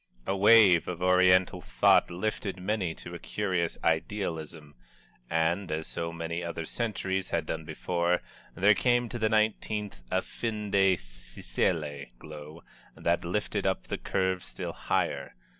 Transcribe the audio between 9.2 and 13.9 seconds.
nineteenth a fin de siècle glow that lifted up